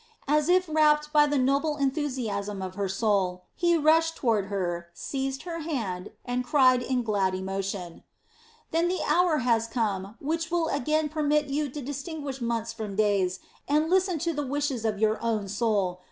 [0.27, 5.43] As if rapt by the noble enthusiasm of her soul, he rushed toward her, seized
[5.43, 8.01] her hand, and cried in glad emotion:
[8.71, 13.41] "Then the hour has come which will again permit you to distinguish months from days
[13.67, 15.99] and listen to the wishes of your own soul.